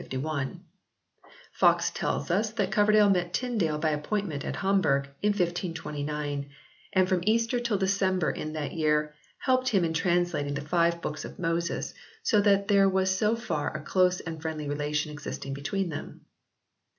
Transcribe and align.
Foxe 1.51 1.91
tells 1.91 2.31
us 2.31 2.49
that 2.53 2.71
Cover 2.71 2.91
dale 2.91 3.07
met 3.11 3.33
Tyndale 3.33 3.77
by 3.77 3.89
appointment 3.91 4.43
at 4.43 4.55
Hamburg 4.55 5.09
in 5.21 5.29
1529, 5.29 6.49
and 6.93 7.07
from 7.07 7.21
Easter 7.23 7.59
till 7.59 7.77
December 7.77 8.31
in 8.31 8.53
that 8.53 8.73
year 8.73 9.13
helped 9.41 9.67
him 9.69 9.83
in 9.85 9.93
translating 9.93 10.55
the 10.55 10.61
five 10.61 11.03
books 11.03 11.23
of 11.23 11.37
Moses, 11.37 11.93
so 12.23 12.41
that 12.41 12.67
there 12.67 12.89
was 12.89 13.15
so 13.15 13.35
far 13.35 13.69
a 13.69 13.79
close 13.83 14.19
and 14.21 14.41
friendly 14.41 14.67
relation 14.67 15.11
existing 15.11 15.53
between 15.53 15.89
them. 15.89 16.21